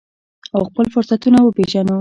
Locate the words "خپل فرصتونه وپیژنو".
0.69-1.89